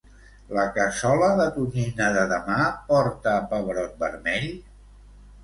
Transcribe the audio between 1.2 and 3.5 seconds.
de tonyina de demà porta